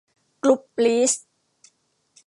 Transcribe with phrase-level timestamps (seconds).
[0.43, 1.11] กรุ๊ปลีส